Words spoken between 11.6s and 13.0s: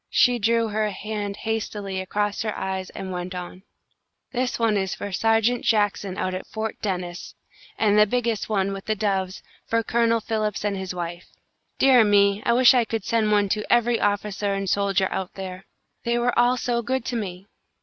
Dear me! I wish I